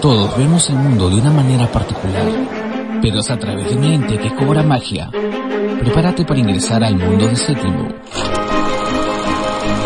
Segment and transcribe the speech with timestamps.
[0.00, 2.24] Todos vemos el mundo de una manera particular,
[3.02, 5.10] pero es a través de mi mente que cobra magia.
[5.80, 7.88] Prepárate para ingresar al mundo de séptimo.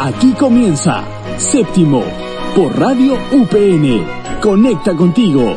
[0.03, 1.03] Aquí comienza
[1.39, 2.05] Séptimo
[2.55, 4.05] por Radio UPN.
[4.43, 5.55] Conecta contigo.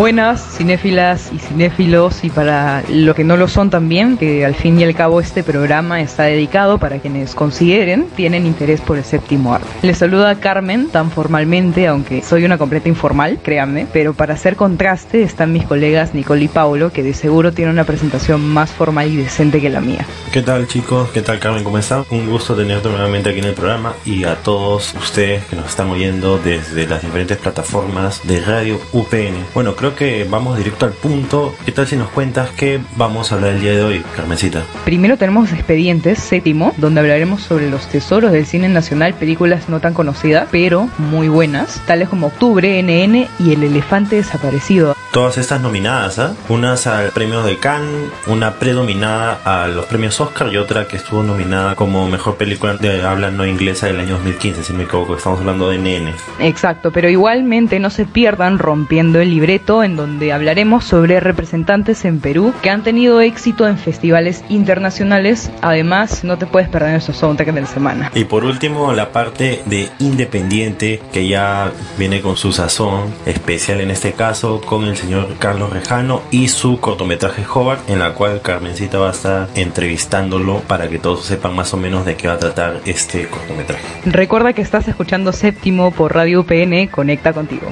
[0.00, 4.80] Buenas, cinéfilas y cinéfilos, y para los que no lo son también, que al fin
[4.80, 9.52] y al cabo este programa está dedicado para quienes consideren tienen interés por el séptimo
[9.52, 9.68] arte.
[9.82, 15.22] Les saluda Carmen, tan formalmente, aunque soy una completa informal, créanme, pero para hacer contraste
[15.22, 19.16] están mis colegas Nicole y Paulo, que de seguro tienen una presentación más formal y
[19.16, 20.06] decente que la mía.
[20.32, 21.10] ¿Qué tal chicos?
[21.10, 21.62] ¿Qué tal Carmen?
[21.62, 22.06] ¿Cómo están?
[22.08, 25.90] Un gusto tenerte nuevamente aquí en el programa y a todos ustedes que nos están
[25.90, 29.44] oyendo desde las diferentes plataformas de Radio UPN.
[29.52, 31.54] Bueno, creo que vamos directo al punto.
[31.64, 34.62] ¿Qué tal si nos cuentas qué vamos a hablar el día de hoy, Carmencita?
[34.84, 39.94] Primero tenemos Expedientes, séptimo, donde hablaremos sobre los tesoros del cine nacional, películas no tan
[39.94, 44.96] conocidas, pero muy buenas, tales como Octubre, NN y El Elefante Desaparecido.
[45.12, 46.34] Todas estas nominadas, ¿ah?
[46.48, 51.22] Unas al premio de Cannes, una predominada a los premios Oscar y otra que estuvo
[51.22, 55.16] nominada como mejor película de habla no inglesa del año 2015, si no me equivoco,
[55.16, 56.14] estamos hablando de NN.
[56.38, 62.18] Exacto, pero igualmente no se pierdan rompiendo el libreto en donde hablaremos sobre representantes en
[62.18, 65.50] Perú que han tenido éxito en festivales internacionales.
[65.62, 68.10] Además, no te puedes perder esos soundtracks de la semana.
[68.14, 73.92] Y por último, la parte de Independiente, que ya viene con su sazón especial en
[73.92, 78.98] este caso, con el señor Carlos Rejano y su cortometraje Hobart, en la cual Carmencita
[78.98, 82.38] va a estar entrevistándolo para que todos sepan más o menos de qué va a
[82.38, 83.84] tratar este cortometraje.
[84.04, 87.68] Recuerda que estás escuchando Séptimo por Radio UPN, conecta contigo.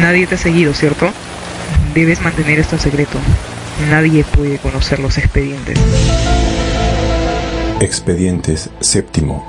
[0.00, 1.10] Nadie te ha seguido, ¿cierto?
[1.94, 3.18] Debes mantener esto secreto.
[3.90, 5.78] Nadie puede conocer los expedientes.
[7.80, 9.47] Expedientes séptimo.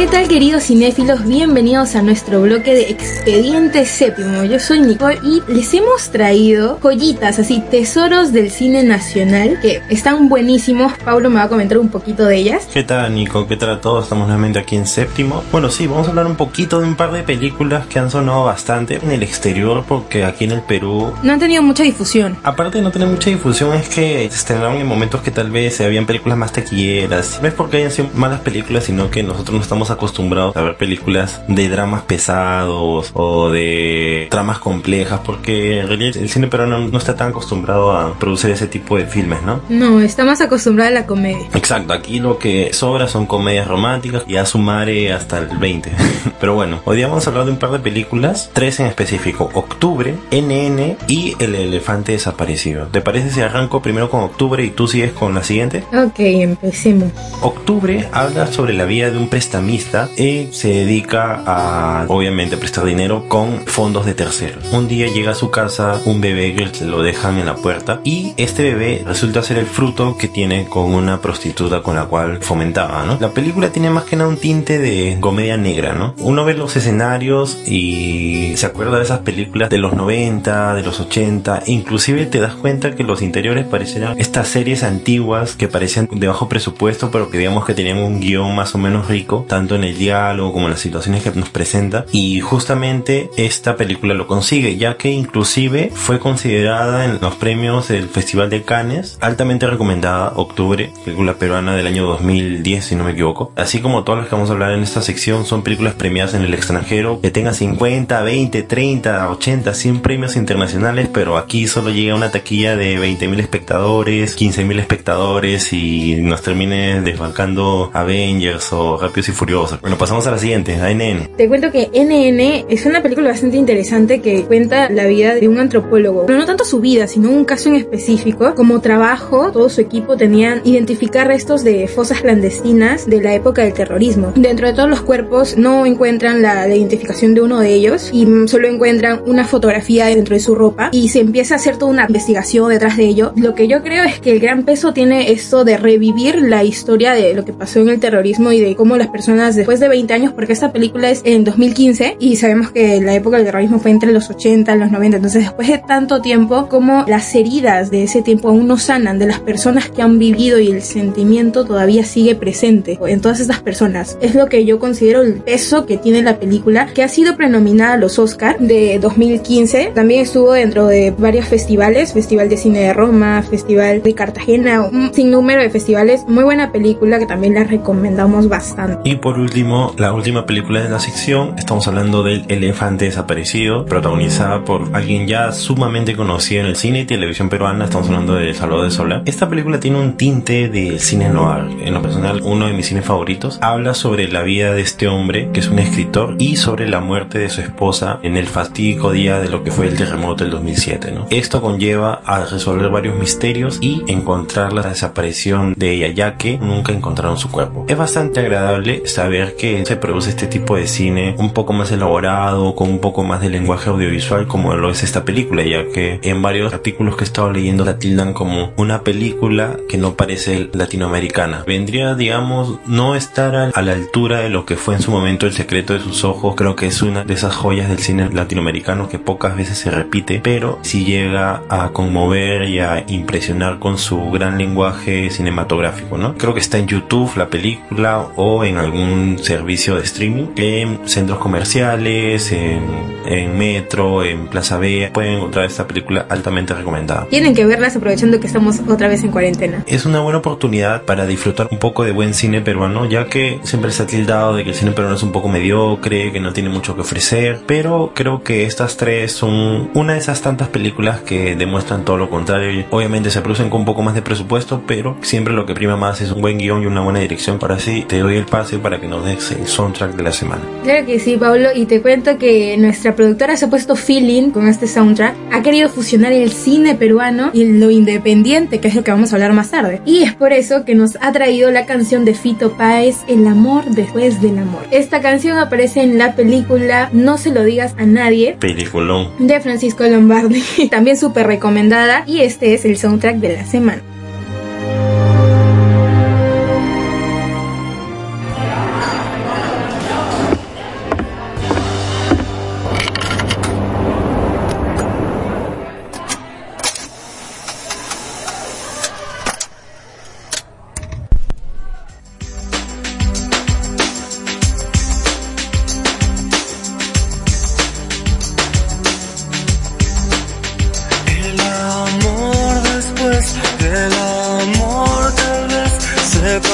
[0.00, 1.26] ¿Qué tal queridos cinéfilos?
[1.26, 4.44] Bienvenidos a nuestro bloque de Expediente Séptimo.
[4.44, 10.30] Yo soy Nicole y les hemos traído joyitas, así tesoros del cine nacional que están
[10.30, 10.94] buenísimos.
[11.04, 12.66] Pablo me va a comentar un poquito de ellas.
[12.72, 13.46] ¿Qué tal Nico?
[13.46, 14.04] ¿Qué tal a todos?
[14.04, 15.44] Estamos nuevamente aquí en Séptimo.
[15.52, 18.44] Bueno, sí, vamos a hablar un poquito de un par de películas que han sonado
[18.44, 21.12] bastante en el exterior porque aquí en el Perú...
[21.22, 22.38] No han tenido mucha difusión.
[22.42, 25.76] Aparte de no tener mucha difusión es que se estrenaron en momentos que tal vez
[25.76, 27.38] se habían películas más taquilleras.
[27.42, 30.76] No es porque hayan sido malas películas, sino que nosotros no estamos acostumbrados a ver
[30.76, 36.98] películas de dramas pesados o de tramas complejas porque en realidad el cine peruano no
[36.98, 39.60] está tan acostumbrado a producir ese tipo de filmes, ¿no?
[39.68, 41.46] No, está más acostumbrado a la comedia.
[41.54, 45.90] Exacto, aquí lo que sobra son comedias románticas y a sumare hasta el 20.
[46.40, 49.50] Pero bueno, hoy día vamos a hablar de un par de películas, tres en específico,
[49.54, 52.86] Octubre, NN y El Elefante Desaparecido.
[52.86, 55.84] ¿Te parece si arranco primero con Octubre y tú sigues con la siguiente?
[55.92, 57.10] Ok, empecemos.
[57.42, 59.79] Octubre habla sobre la vida de un prestamista
[60.16, 64.64] y se dedica a, obviamente, prestar dinero con fondos de terceros.
[64.72, 68.32] Un día llega a su casa un bebé que lo dejan en la puerta y
[68.36, 73.04] este bebé resulta ser el fruto que tiene con una prostituta con la cual fomentaba,
[73.06, 73.18] ¿no?
[73.20, 76.14] La película tiene más que nada un tinte de comedia negra, ¿no?
[76.18, 81.00] Uno ve los escenarios y se acuerda de esas películas de los 90, de los
[81.00, 86.08] 80, e inclusive te das cuenta que los interiores parecían estas series antiguas que parecían
[86.10, 89.69] de bajo presupuesto, pero que digamos que tenían un guion más o menos rico, tanto
[89.74, 94.26] en el diálogo como en las situaciones que nos presenta, y justamente esta película lo
[94.26, 100.32] consigue, ya que inclusive fue considerada en los premios del Festival de Cannes, altamente recomendada,
[100.36, 103.52] Octubre, película peruana del año 2010, si no me equivoco.
[103.56, 106.42] Así como todas las que vamos a hablar en esta sección son películas premiadas en
[106.42, 112.14] el extranjero, que tengan 50, 20, 30, 80, 100 premios internacionales, pero aquí solo llega
[112.14, 119.32] una taquilla de 20.000 espectadores, 15.000 espectadores y nos termine desbancando Avengers o Rápidos y
[119.32, 119.59] Furiosos.
[119.80, 121.36] Bueno, pasamos a la siguiente, a NN.
[121.36, 125.58] Te cuento que NN es una película bastante interesante que cuenta la vida de un
[125.58, 128.54] antropólogo, pero no tanto su vida, sino un caso en específico.
[128.54, 133.74] Como trabajo, todo su equipo tenían identificar restos de fosas clandestinas de la época del
[133.74, 134.32] terrorismo.
[134.34, 138.68] Dentro de todos los cuerpos no encuentran la, identificación de uno de ellos y solo
[138.68, 142.68] encuentran una fotografía dentro de su ropa y se empieza a hacer toda una investigación
[142.68, 143.32] detrás de ello.
[143.36, 147.12] Lo que yo creo es que el gran peso tiene esto de revivir la historia
[147.12, 149.88] de lo que pasó en el terrorismo y de cómo las personas personas después de
[149.88, 153.78] 20 años, porque esta película es en 2015 y sabemos que la época del terrorismo
[153.78, 157.90] fue entre los 80 y los 90, entonces después de tanto tiempo, como las heridas
[157.90, 161.64] de ese tiempo aún no sanan de las personas que han vivido y el sentimiento
[161.64, 164.18] todavía sigue presente en todas estas personas.
[164.20, 167.94] Es lo que yo considero el peso que tiene la película, que ha sido prenominada
[167.94, 169.92] a los Oscar de 2015.
[169.94, 175.14] También estuvo dentro de varios festivales, Festival de Cine de Roma, Festival de Cartagena, un
[175.14, 176.24] sinnúmero de festivales.
[176.28, 179.08] Muy buena película que también la recomendamos bastante.
[179.08, 184.64] Y por último, la última película de la sección, estamos hablando del Elefante Desaparecido, protagonizada
[184.64, 188.84] por alguien ya sumamente conocido en el cine y televisión peruana, estamos hablando de Salvador
[188.84, 189.22] de Sola.
[189.26, 193.04] Esta película tiene un tinte de cine noir, en lo personal uno de mis cines
[193.04, 193.58] favoritos.
[193.60, 197.38] Habla sobre la vida de este hombre, que es un escritor, y sobre la muerte
[197.38, 201.12] de su esposa en el fatídico día de lo que fue el terremoto del 2007.
[201.12, 201.26] ¿no?
[201.30, 206.92] Esto conlleva a resolver varios misterios y encontrar la desaparición de ella, ya que nunca
[206.92, 207.84] encontraron su cuerpo.
[207.88, 212.74] Es bastante agradable saber que se produce este tipo de cine un poco más elaborado,
[212.74, 216.40] con un poco más de lenguaje audiovisual como lo es esta película, ya que en
[216.40, 221.64] varios artículos que he estado leyendo la tildan como una película que no parece latinoamericana.
[221.66, 225.52] Vendría, digamos, no estar a la altura de lo que fue en su momento El
[225.52, 229.18] secreto de sus ojos, creo que es una de esas joyas del cine latinoamericano que
[229.18, 234.56] pocas veces se repite, pero si llega a conmover y a impresionar con su gran
[234.56, 236.38] lenguaje cinematográfico, ¿no?
[236.38, 241.38] Creo que está en YouTube la película o en algún servicio de streaming, en centros
[241.38, 242.80] comerciales, en,
[243.26, 247.26] en Metro, en Plaza B, pueden encontrar esta película altamente recomendada.
[247.30, 249.84] Tienen que verlas aprovechando que estamos otra vez en cuarentena.
[249.86, 253.90] Es una buena oportunidad para disfrutar un poco de buen cine peruano, ya que siempre
[253.90, 256.68] se ha tildado de que el cine peruano es un poco mediocre, que no tiene
[256.68, 261.56] mucho que ofrecer, pero creo que estas tres son una de esas tantas películas que
[261.56, 262.84] demuestran todo lo contrario.
[262.90, 266.20] Obviamente se producen con un poco más de presupuesto, pero siempre lo que prima más
[266.20, 267.58] es un buen guion y una buena dirección.
[267.58, 270.62] Para así te doy el pase para que nos des el soundtrack de la semana.
[270.82, 274.68] Claro que sí, Pablo, y te cuento que nuestra productora se ha puesto feeling con
[274.68, 275.34] este soundtrack.
[275.52, 279.36] Ha querido fusionar el cine peruano y lo independiente, que es lo que vamos a
[279.36, 280.00] hablar más tarde.
[280.04, 283.84] Y es por eso que nos ha traído la canción de Fito Páez, El amor
[283.86, 284.82] después del amor.
[284.90, 288.56] Esta canción aparece en la película No se lo digas a nadie.
[288.58, 289.30] Peliculón.
[289.38, 290.62] De Francisco Lombardi.
[290.90, 292.24] También súper recomendada.
[292.26, 294.02] Y este es el soundtrack de la semana.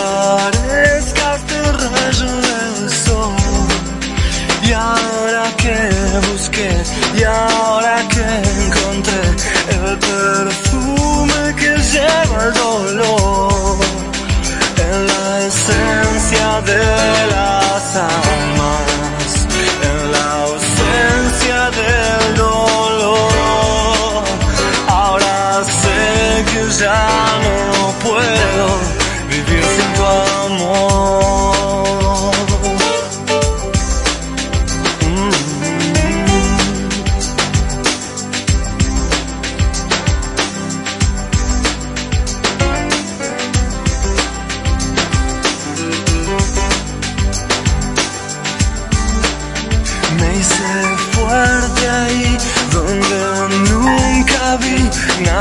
[0.07, 0.86] llorar.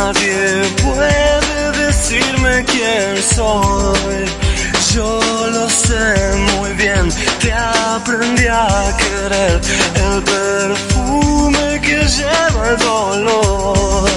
[0.06, 4.26] Nadie puede decirme quién soy.
[4.94, 5.20] Yo
[5.50, 7.10] lo sé muy bien,
[7.42, 9.60] te aprendí a querer
[10.06, 14.15] el perfume que lleva el dolor.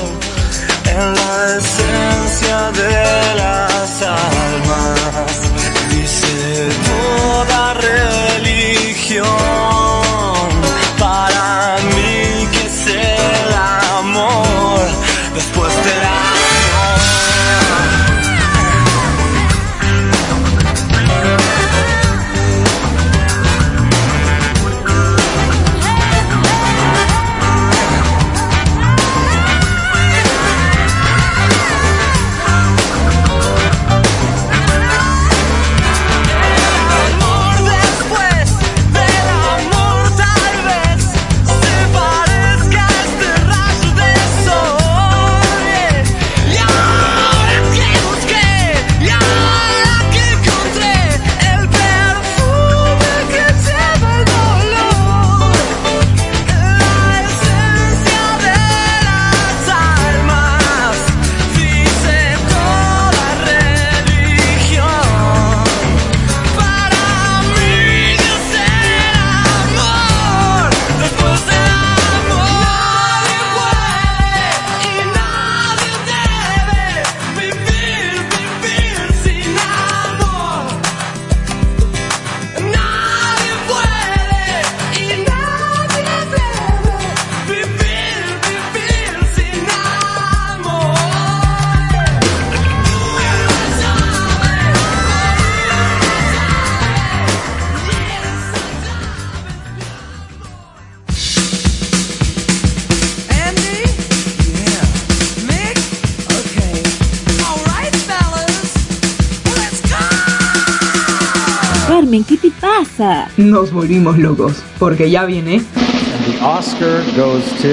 [113.38, 117.68] Nos volvimos locos, porque ya viene The Oscar goes to.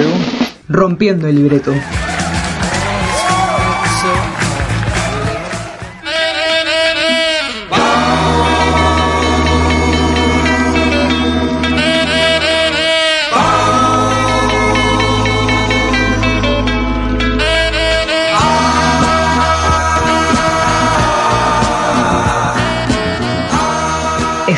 [0.70, 1.74] rompiendo el libreto.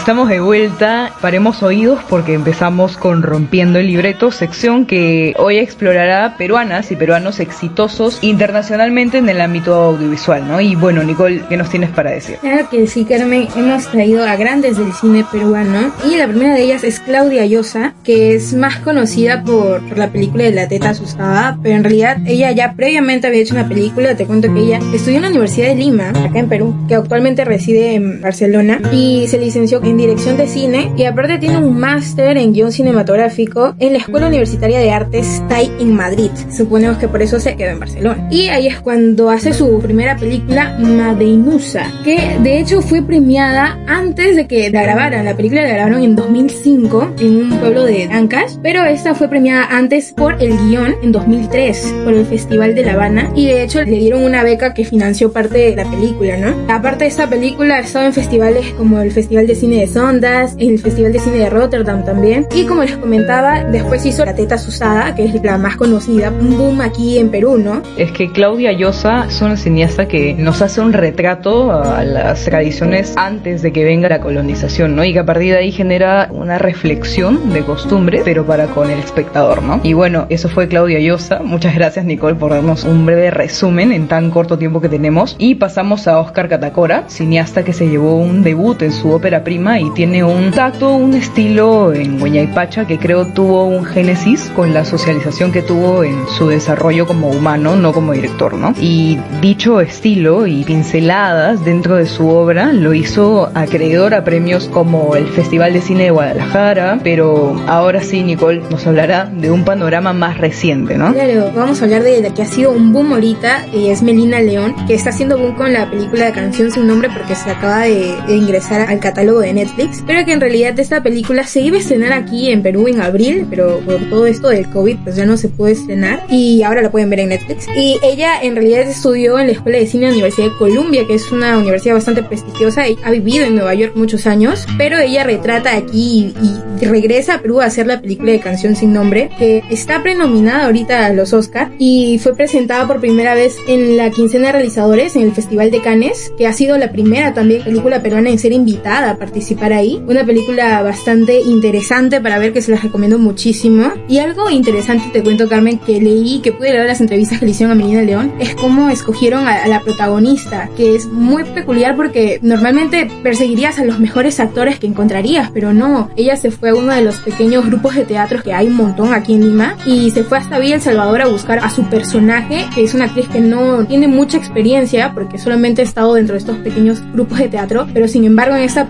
[0.07, 6.37] Estamos de vuelta, paremos oídos porque empezamos con Rompiendo el Libreto, sección que hoy explorará
[6.37, 10.61] peruanas y peruanos exitosos internacionalmente en el ámbito audiovisual, ¿no?
[10.61, 12.37] Y bueno, Nicole, ¿qué nos tienes para decir?
[12.37, 13.49] Claro que sí, Carmen.
[13.57, 15.91] Hemos traído a grandes del cine peruano.
[16.09, 20.07] Y la primera de ellas es Claudia Llosa, que es más conocida por, por la
[20.09, 21.59] película de La Teta Asustada.
[21.61, 24.15] Pero en realidad ella ya previamente había hecho una película.
[24.15, 27.43] Te cuento que ella estudió en la Universidad de Lima, acá en Perú, que actualmente
[27.43, 28.79] reside en Barcelona.
[28.93, 30.91] Y se licenció en dirección de cine.
[30.97, 35.71] Y aparte tiene un máster en guion cinematográfico en la Escuela Universitaria de Artes TAI
[35.79, 36.31] en Madrid.
[36.55, 38.27] Suponemos que por eso se quedó en Barcelona.
[38.31, 44.35] Y ahí es cuando hace su primera película, Madeinusa, que de hecho fue premiada antes
[44.35, 45.25] de que la grabaran.
[45.25, 49.65] La película la grabaron en 2005 en un pueblo de Ancash, pero esta fue premiada
[49.69, 53.83] antes por el guion en 2003 por el Festival de La Habana y de hecho
[53.83, 56.53] le dieron una beca que financió parte de la película, ¿no?
[56.71, 60.55] Aparte de esta película ha estado en festivales como el Festival de Cine de Sondas,
[60.59, 64.57] el Festival de Cine de Rotterdam también y como les comentaba, después hizo La Teta
[64.57, 67.81] Susada, que es la más conocida, un boom aquí en Perú, ¿no?
[67.97, 73.13] Es que Claudia Llosa es una cineasta que nos hace un retrato a las tradiciones
[73.15, 75.03] antes de que venga la colonización, ¿no?
[75.03, 78.99] Y que a partir de ahí genera una reflexión de costumbre, pero para con el
[78.99, 79.79] espectador, ¿no?
[79.83, 81.39] Y bueno, eso fue Claudia Llosa.
[81.43, 85.35] Muchas gracias, Nicole, por darnos un breve resumen en tan corto tiempo que tenemos.
[85.39, 89.76] Y pasamos a Oscar Catacora, cineasta que se llevó un debut en su ópera prima
[89.79, 94.85] y tiene un tacto, un estilo en Hueñaypacha que creo tuvo un génesis con la
[94.85, 98.73] socialización que tuvo en su desarrollo como humano, no como director, ¿no?
[98.79, 105.15] Y dicho estilo y pinceladas dentro de su obra lo hizo acreedor a premios como
[105.15, 110.13] el Festival de Cine de Guadalajara, pero ahora sí, Nicole nos hablará de un panorama
[110.13, 111.13] más reciente, ¿no?
[111.13, 114.75] Claro, vamos a hablar de que ha sido un boom ahorita, y es Melina León,
[114.87, 118.15] que está haciendo boom con la película de Canción sin nombre porque se acaba de,
[118.27, 121.79] de ingresar al catálogo de Netflix, pero que en realidad esta película se iba a
[121.79, 125.35] estrenar aquí en Perú en abril, pero por todo esto del COVID pues ya no
[125.35, 127.67] se puede estrenar y ahora la pueden ver en Netflix.
[127.75, 131.05] Y ella en realidad estudió en la Escuela de Cine de la Universidad de Columbia,
[131.07, 134.99] que es una universidad bastante prestigiosa y ha vivido en Nueva York muchos años, pero
[134.99, 138.93] ella retrata aquí y, y regresa a Perú a hacer la película de Canción sin
[138.93, 143.97] nombre, que está prenominada ahorita a los Oscar y fue presentada por primera vez en
[143.97, 147.63] la quincena de realizadores en el Festival de Cannes, que ha sido la primera también
[147.63, 150.03] película peruana en ser invitada a participar ahí.
[150.07, 153.93] Una película bastante interesante para ver que se las recomiendo muchísimo.
[154.07, 157.51] Y algo interesante te cuento, Carmen, que leí, que pude leer las entrevistas que le
[157.51, 161.95] hicieron a Melina León, es cómo escogieron a, a la protagonista, que es muy peculiar
[161.95, 166.09] porque normalmente perseguirías a los mejores actores que encontrarías, pero no.
[166.15, 169.13] Ella se fue a uno de los pequeños grupos de teatros que hay un montón
[169.13, 172.65] aquí en Lima y se fue hasta Villa El Salvador a buscar a su personaje,
[172.73, 176.39] que es una actriz que no tiene mucha experiencia porque solamente ha estado dentro de
[176.39, 178.87] estos pequeños grupos de teatro, pero sin embargo en esta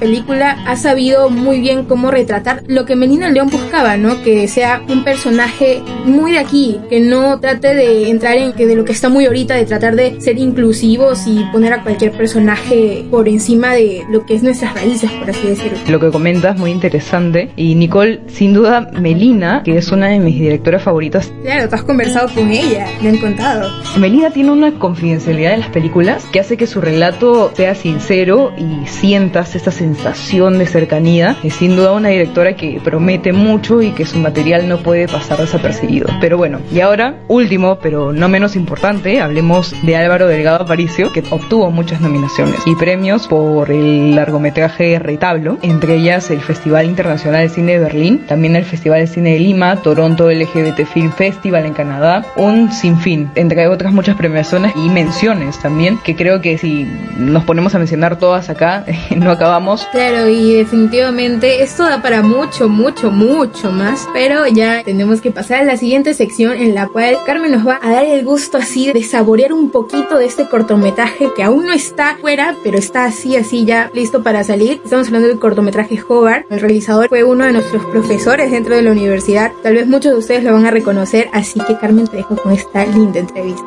[0.47, 4.21] película ha sabido muy bien cómo retratar lo que Melina León buscaba, ¿no?
[4.23, 8.75] Que sea un personaje muy de aquí, que no trate de entrar en que de
[8.75, 13.05] lo que está muy ahorita, de tratar de ser inclusivos y poner a cualquier personaje
[13.09, 15.77] por encima de lo que es nuestras raíces, por así decirlo.
[15.89, 20.39] Lo que comentas muy interesante y Nicole, sin duda Melina, que es una de mis
[20.39, 23.69] directoras favoritas, Claro, tú has conversado con ella, me han contado.
[23.97, 28.85] Melina tiene una confidencialidad en las películas que hace que su relato sea sincero y
[28.87, 31.35] sientas esa sensación de cercanía.
[31.43, 35.39] Es sin duda una directora que promete mucho y que su material no puede pasar
[35.39, 36.07] desapercibido.
[36.21, 41.23] Pero bueno, y ahora, último, pero no menos importante, hablemos de Álvaro Delgado Aparicio, que
[41.31, 47.49] obtuvo muchas nominaciones y premios por el largometraje Retablo, entre ellas el Festival Internacional de
[47.49, 51.73] Cine de Berlín, también el Festival de Cine de Lima, Toronto LGBT Film Festival en
[51.73, 56.85] Canadá, un sinfín, entre otras muchas premiaciones y menciones también, que creo que si
[57.17, 59.87] nos ponemos a mencionar todas acá, no acabamos.
[59.91, 65.61] Claro, y definitivamente esto da para mucho, mucho, mucho más, pero ya tenemos que pasar
[65.61, 68.91] a la siguiente sección en la cual Carmen nos va a dar el gusto así
[68.91, 73.35] de saborear un poquito de este cortometraje que aún no está fuera, pero está así,
[73.35, 74.81] así ya listo para salir.
[74.83, 76.45] Estamos hablando del cortometraje Hobart.
[76.51, 79.51] El realizador fue uno de nuestros profesores dentro de la universidad.
[79.63, 82.51] Tal vez muchos de ustedes lo van a reconocer, así que Carmen te dejo con
[82.51, 83.65] esta linda entrevista.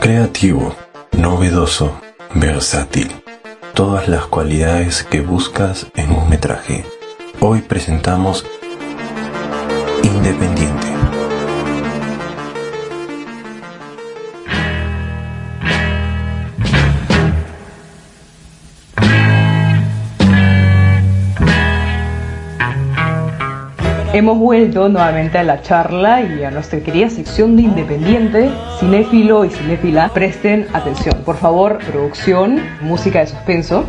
[0.00, 0.74] Creativo,
[1.12, 2.01] novedoso,
[2.34, 3.10] versátil.
[3.74, 6.84] todas las cualidades que buscas en un metraje.
[7.40, 8.44] Hoy presentamos
[10.02, 10.71] Independiente.
[24.14, 28.50] Hemos vuelto nuevamente a la charla y a nuestra querida sección de Independiente.
[28.78, 31.22] Cinéfilo y cinéfila, presten atención.
[31.24, 33.86] Por favor, producción, música de suspenso.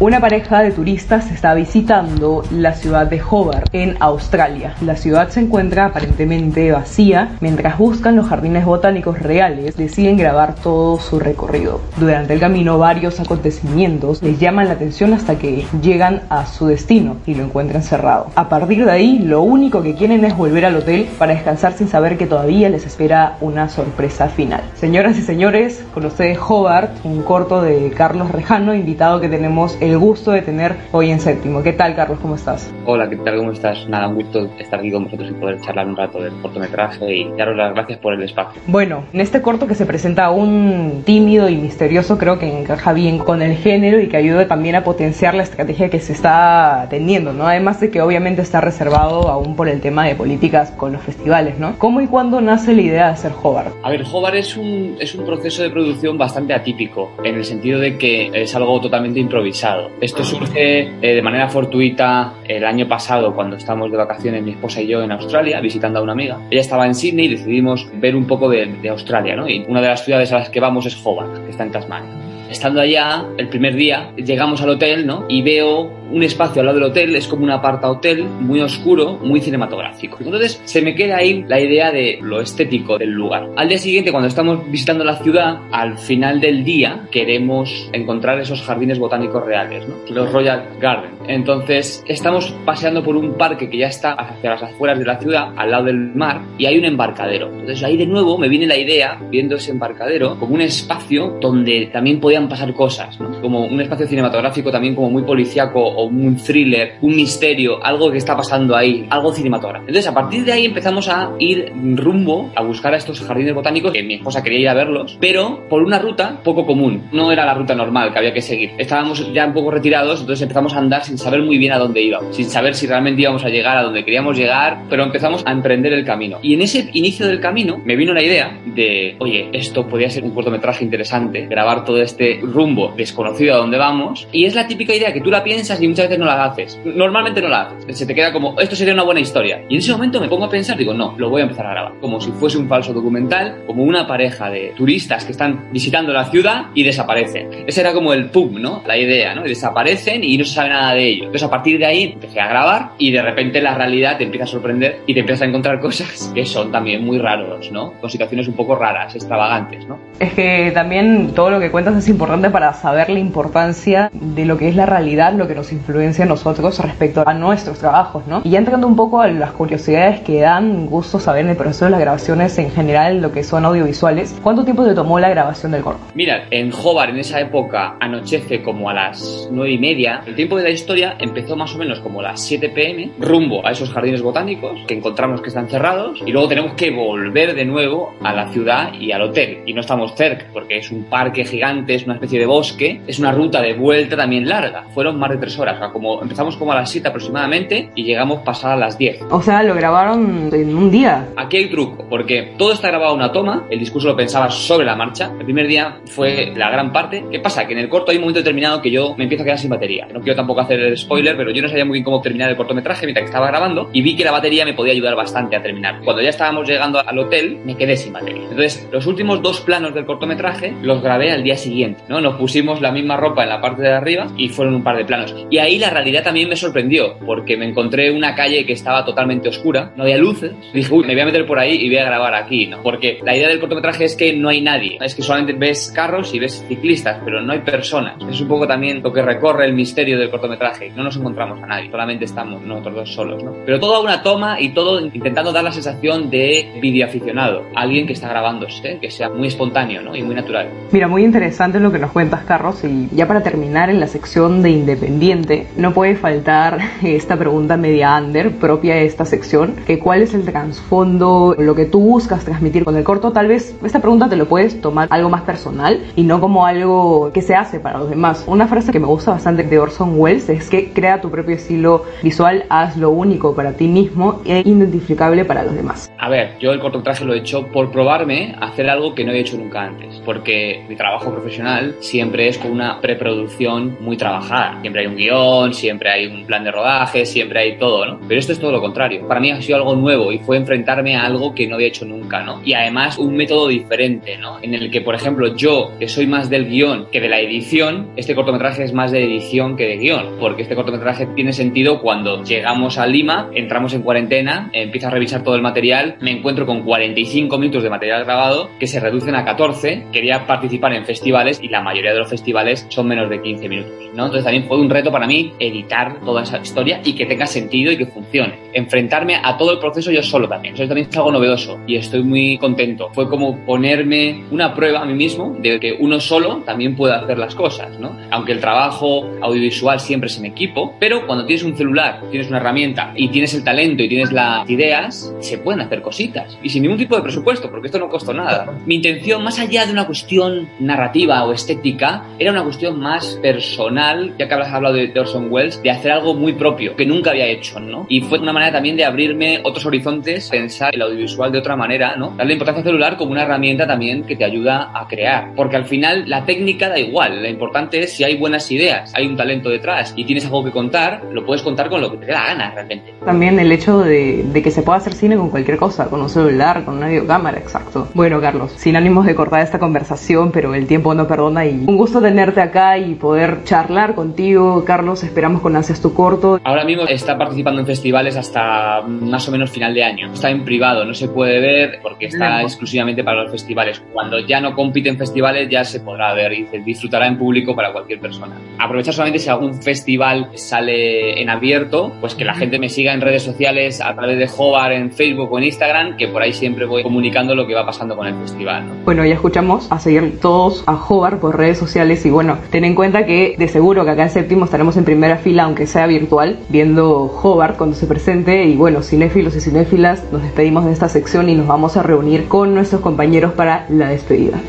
[0.00, 4.76] Una pareja de turistas está visitando la ciudad de Hobart, en Australia.
[4.80, 7.30] La ciudad se encuentra aparentemente vacía.
[7.40, 11.80] Mientras buscan los jardines botánicos reales, deciden grabar todo su recorrido.
[11.96, 17.16] Durante el camino, varios acontecimientos les llaman la atención hasta que llegan a su destino
[17.26, 18.28] y lo encuentran cerrado.
[18.36, 21.88] A partir de ahí, lo único que quieren es volver al hotel para descansar sin
[21.88, 24.62] saber que todavía les espera una sorpresa final.
[24.76, 29.98] Señoras y señores, con ustedes Hobart, un corto de Carlos Rejano, invitado que tenemos el
[29.98, 31.62] gusto de tener hoy en séptimo.
[31.62, 32.18] ¿Qué tal, Carlos?
[32.20, 32.72] ¿Cómo estás?
[32.84, 33.38] Hola, ¿qué tal?
[33.38, 33.88] ¿Cómo estás?
[33.88, 37.30] Nada, un gusto estar aquí con vosotros y poder charlar un rato del cortometraje y
[37.36, 38.60] daros las gracias por el espacio.
[38.66, 43.18] Bueno, en este corto que se presenta aún tímido y misterioso, creo que encaja bien
[43.18, 47.32] con el género y que ayuda también a potenciar la estrategia que se está teniendo,
[47.32, 47.46] ¿no?
[47.46, 51.58] Además de que obviamente está reservado aún por el tema de políticas con los festivales,
[51.58, 51.78] ¿no?
[51.78, 53.74] ¿Cómo y cuándo nace la idea de hacer Hobart?
[53.82, 57.78] A ver, Hobart es un, es un proceso de producción bastante atípico, en el sentido
[57.78, 59.77] de que es algo totalmente improvisado.
[60.00, 64.80] Esto surge eh, de manera fortuita el año pasado cuando estábamos de vacaciones mi esposa
[64.80, 66.38] y yo en Australia visitando a una amiga.
[66.50, 69.48] Ella estaba en Sydney y decidimos ver un poco de, de Australia, ¿no?
[69.48, 72.10] Y una de las ciudades a las que vamos es Hobart, que está en Tasmania.
[72.50, 75.26] Estando allá, el primer día, llegamos al hotel, ¿no?
[75.28, 79.18] Y veo un espacio al lado del hotel, es como un aparta hotel, muy oscuro,
[79.22, 80.18] muy cinematográfico.
[80.20, 83.48] Entonces se me queda ahí la idea de lo estético del lugar.
[83.56, 88.62] Al día siguiente, cuando estamos visitando la ciudad, al final del día queremos encontrar esos
[88.62, 89.96] jardines botánicos reales, ¿no?
[90.14, 91.10] Los Royal Garden.
[91.26, 95.52] Entonces estamos paseando por un parque que ya está hacia las afueras de la ciudad,
[95.56, 97.48] al lado del mar, y hay un embarcadero.
[97.50, 101.90] Entonces ahí de nuevo me viene la idea, viendo ese embarcadero, como un espacio donde
[101.92, 103.18] también podían pasar cosas.
[103.40, 108.18] Como un espacio cinematográfico también como muy policíaco o un thriller, un misterio, algo que
[108.18, 109.88] está pasando ahí, algo cinematográfico.
[109.88, 113.92] Entonces, a partir de ahí empezamos a ir rumbo a buscar a estos jardines botánicos
[113.92, 117.08] que mi esposa quería ir a verlos, pero por una ruta poco común.
[117.10, 118.70] No era la ruta normal que había que seguir.
[118.78, 122.00] Estábamos ya un poco retirados, entonces empezamos a andar sin saber muy bien a dónde
[122.00, 125.50] íbamos, sin saber si realmente íbamos a llegar a donde queríamos llegar, pero empezamos a
[125.50, 126.38] emprender el camino.
[126.42, 130.22] Y en ese inicio del camino me vino la idea de, oye, esto podría ser
[130.22, 134.28] un cortometraje interesante, grabar todo este rumbo desconocido a dónde vamos.
[134.30, 136.80] Y es la típica idea que tú la piensas y muchas veces no la haces.
[136.84, 137.98] Normalmente no la haces.
[137.98, 139.62] Se te queda como, esto sería una buena historia.
[139.68, 141.70] Y en ese momento me pongo a pensar, digo, no, lo voy a empezar a
[141.70, 141.92] grabar.
[142.00, 146.26] Como si fuese un falso documental, como una pareja de turistas que están visitando la
[146.26, 147.48] ciudad y desaparecen.
[147.66, 148.82] Ese era como el pum, ¿no?
[148.86, 149.44] La idea, ¿no?
[149.44, 151.26] Y desaparecen y no se sabe nada de ellos.
[151.26, 154.44] Entonces a partir de ahí empecé a grabar y de repente la realidad te empieza
[154.44, 157.92] a sorprender y te empiezas a encontrar cosas que son también muy raros, ¿no?
[158.00, 159.98] Con situaciones un poco raras, extravagantes, ¿no?
[160.18, 164.56] Es que también todo lo que cuentas es importante para saber la importancia de lo
[164.58, 168.42] que es la realidad, lo que nos influencia a nosotros respecto a nuestros trabajos, ¿no?
[168.44, 171.86] Y ya entrando un poco a las curiosidades que dan gusto saber en el proceso
[171.86, 175.72] de las grabaciones en general, lo que son audiovisuales, ¿cuánto tiempo te tomó la grabación
[175.72, 176.00] del corto?
[176.14, 180.22] Mira, en Hobart en esa época anochece como a las nueve y media.
[180.26, 183.66] El tiempo de la historia empezó más o menos como a las 7 pm, rumbo
[183.66, 187.64] a esos jardines botánicos que encontramos que están cerrados y luego tenemos que volver de
[187.64, 189.62] nuevo a la ciudad y al hotel.
[189.66, 193.18] Y no estamos cerca porque es un parque gigante, es una especie de bosque, es
[193.18, 194.84] una ruta de vuelta también larga.
[194.94, 198.04] Fueron más de tres horas, o sea, como empezamos como a las 7 aproximadamente y
[198.04, 199.22] llegamos pasadas las 10.
[199.30, 201.28] O sea, lo grabaron en un día.
[201.36, 204.86] Aquí hay truco, porque todo está grabado a una toma, el discurso lo pensaba sobre
[204.86, 205.30] la marcha.
[205.38, 207.24] El primer día fue la gran parte.
[207.30, 207.66] ¿Qué pasa?
[207.66, 209.70] Que en el corto hay un momento determinado que yo me empiezo a quedar sin
[209.70, 210.06] batería.
[210.12, 212.56] No quiero tampoco hacer el spoiler, pero yo no sabía muy bien cómo terminar el
[212.56, 215.62] cortometraje mientras que estaba grabando y vi que la batería me podía ayudar bastante a
[215.62, 216.00] terminar.
[216.04, 218.42] Cuando ya estábamos llegando al hotel, me quedé sin batería.
[218.42, 222.20] Entonces, los últimos dos planos del cortometraje los grabé al día siguiente, ¿no?
[222.20, 225.04] Nos pusimos la misma ropa en la parte de arriba y fueron un par de
[225.04, 225.34] planos.
[225.50, 229.48] Y ahí la realidad también me sorprendió, porque me encontré una calle que estaba totalmente
[229.48, 230.52] oscura, no había luces.
[230.72, 232.82] Dije, uy, me voy a meter por ahí y voy a grabar aquí, ¿no?
[232.82, 236.34] Porque la idea del cortometraje es que no hay nadie, es que solamente ves carros
[236.34, 238.16] y ves ciclistas, pero no hay personas.
[238.30, 240.92] Es un poco también lo que recorre el misterio del cortometraje.
[240.94, 243.54] No nos encontramos a nadie, solamente estamos nosotros dos solos, ¿no?
[243.64, 248.12] Pero todo a una toma y todo intentando dar la sensación de videoaficionado, alguien que
[248.12, 250.14] está grabándose, que sea muy espontáneo, ¿no?
[250.14, 250.68] Y muy natural.
[250.92, 254.62] Mira, muy interesante lo que nos cuentas, Carlos, y ya para terminar en la sección
[254.62, 259.98] de Independiente, interesante, no puede faltar esta pregunta media under propia de esta sección, que
[259.98, 263.32] cuál es el trasfondo, lo que tú buscas transmitir con el corto.
[263.32, 267.30] Tal vez esta pregunta te lo puedes tomar algo más personal y no como algo
[267.32, 268.44] que se hace para los demás.
[268.46, 272.04] Una frase que me gusta bastante de Orson Welles es que crea tu propio estilo
[272.22, 276.10] visual, haz lo único para ti mismo e identificable para los demás.
[276.18, 279.32] A ver, yo el cortometraje lo he hecho por probarme a hacer algo que no
[279.32, 284.80] he hecho nunca antes, porque mi trabajo profesional siempre es con una preproducción muy trabajada.
[284.80, 285.27] Siempre hay un guion,
[285.72, 288.20] siempre hay un plan de rodaje, siempre hay todo, ¿no?
[288.26, 289.26] Pero esto es todo lo contrario.
[289.26, 292.04] Para mí ha sido algo nuevo y fue enfrentarme a algo que no había hecho
[292.04, 292.60] nunca, ¿no?
[292.64, 294.58] Y además un método diferente, ¿no?
[294.62, 298.10] En el que, por ejemplo, yo, que soy más del guion que de la edición,
[298.16, 302.42] este cortometraje es más de edición que de guion, porque este cortometraje tiene sentido cuando
[302.42, 306.82] llegamos a Lima, entramos en cuarentena, empiezo a revisar todo el material, me encuentro con
[306.82, 311.68] 45 minutos de material grabado que se reducen a 14, quería participar en festivales y
[311.68, 314.26] la mayoría de los festivales son menos de 15 minutos, ¿no?
[314.26, 317.92] Entonces también fue un reto para mí editar toda esa historia y que tenga sentido
[317.92, 318.54] y que funcione.
[318.72, 320.74] Enfrentarme a todo el proceso yo solo también.
[320.74, 323.10] Eso también es algo novedoso y estoy muy contento.
[323.12, 327.38] Fue como ponerme una prueba a mí mismo de que uno solo también puede hacer
[327.38, 328.16] las cosas, ¿no?
[328.30, 332.58] Aunque el trabajo audiovisual siempre es en equipo, pero cuando tienes un celular, tienes una
[332.58, 336.82] herramienta y tienes el talento y tienes las ideas, se pueden hacer cositas y sin
[336.82, 338.72] ningún tipo de presupuesto, porque esto no costó nada.
[338.86, 344.34] Mi intención, más allá de una cuestión narrativa o estética, era una cuestión más personal,
[344.38, 347.46] ya que has hablado de, Orson Welles, de hacer algo muy propio, que nunca había
[347.46, 348.06] hecho, ¿no?
[348.08, 352.16] Y fue una manera también de abrirme otros horizontes, pensar el audiovisual de otra manera,
[352.16, 352.34] ¿no?
[352.36, 355.84] Darle importancia al celular como una herramienta también que te ayuda a crear, porque al
[355.84, 359.68] final la técnica da igual, lo importante es si hay buenas ideas, hay un talento
[359.68, 362.46] detrás y tienes algo que contar, lo puedes contar con lo que te dé la
[362.46, 363.14] gana realmente.
[363.24, 366.28] También el hecho de, de que se pueda hacer cine con cualquier cosa, con un
[366.28, 368.08] celular, con una videocámara, exacto.
[368.14, 371.96] Bueno, Carlos, sin ánimos de cortar esta conversación, pero el tiempo no perdona y un
[371.96, 374.97] gusto tenerte acá y poder charlar contigo, Carlos.
[374.98, 376.60] Esperamos con ansias tu corto.
[376.64, 380.32] Ahora mismo está participando en festivales hasta más o menos final de año.
[380.32, 384.02] Está en privado, no se puede ver porque está exclusivamente para los festivales.
[384.12, 387.76] Cuando ya no compite en festivales ya se podrá ver y se disfrutará en público
[387.76, 388.56] para cualquier persona.
[388.78, 393.20] Aprovechar solamente si algún festival sale en abierto, pues que la gente me siga en
[393.20, 396.86] redes sociales a través de Hovar en Facebook o en Instagram, que por ahí siempre
[396.86, 398.82] voy comunicando lo que va pasando con el festival.
[399.04, 402.96] Bueno, ya escuchamos a seguir todos a Hovar por redes sociales y bueno, ten en
[402.96, 406.58] cuenta que de seguro que acá en séptimo estaremos en primera fila, aunque sea virtual,
[406.68, 411.48] viendo Hovar cuando se presente y bueno, cinéfilos y cinéfilas, nos despedimos de esta sección
[411.48, 414.60] y nos vamos a reunir con nuestros compañeros para la despedida.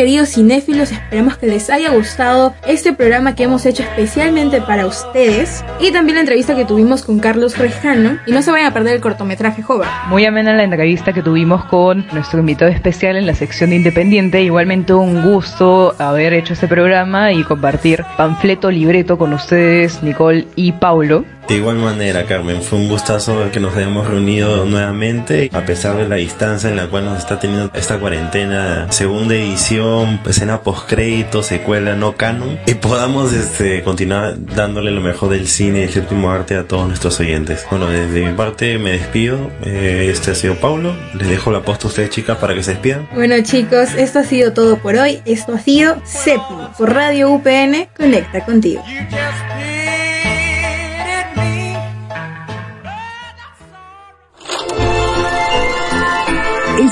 [0.00, 5.62] Queridos cinéfilos, esperamos que les haya gustado este programa que hemos hecho especialmente para ustedes
[5.78, 8.16] y también la entrevista que tuvimos con Carlos Rejano.
[8.24, 10.06] Y no se vayan a perder el cortometraje Jova.
[10.08, 14.42] Muy amena la entrevista que tuvimos con nuestro invitado especial en la sección de Independiente.
[14.42, 20.72] Igualmente un gusto haber hecho este programa y compartir panfleto, libreto con ustedes, Nicole y
[20.72, 21.26] Paulo.
[21.50, 26.06] De igual manera, Carmen, fue un gustazo que nos hayamos reunido nuevamente, a pesar de
[26.08, 31.96] la distancia en la cual nos está teniendo esta cuarentena, segunda edición, escena post-crédito, secuela
[31.96, 36.54] no canon, y podamos este, continuar dándole lo mejor del cine y el séptimo arte
[36.54, 37.66] a todos nuestros oyentes.
[37.68, 41.88] Bueno, desde mi parte me despido, eh, este ha sido Paulo, les dejo la posta
[41.88, 43.08] a ustedes chicas para que se despidan.
[43.12, 47.88] Bueno chicos, esto ha sido todo por hoy, esto ha sido Séptimo, por Radio UPN,
[47.96, 48.84] Conecta contigo.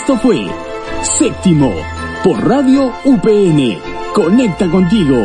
[0.08, 0.46] Esto fue
[1.02, 1.70] Séptimo
[2.24, 3.78] por Radio UPN.
[4.14, 5.22] Conecta contigo.